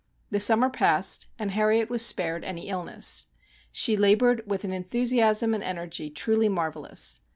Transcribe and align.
The 0.31 0.39
summer 0.39 0.71
passed, 0.71 1.27
and 1.37 1.51
Harriet 1.51 1.87
was 1.87 2.03
spared 2.03 2.43
any 2.43 2.69
illness. 2.69 3.27
She 3.71 3.95
labored 3.95 4.41
with 4.47 4.63
an 4.63 4.73
enthusiasm 4.73 5.53
and 5.53 5.63
energy 5.63 6.09
truly 6.09 6.49
marvellous. 6.49 7.21